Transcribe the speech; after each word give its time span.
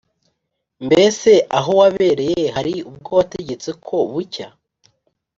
“mbese 0.85 1.31
aho 1.57 1.71
wabereye 1.79 2.43
hari 2.55 2.73
ubwo 2.89 3.09
wategetse 3.19 3.69
ko 3.85 3.95
bucya, 4.11 4.47